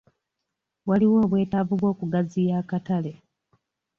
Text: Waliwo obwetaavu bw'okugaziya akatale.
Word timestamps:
Waliwo 0.89 1.17
obwetaavu 1.25 1.73
bw'okugaziya 1.79 2.53
akatale. 2.61 3.13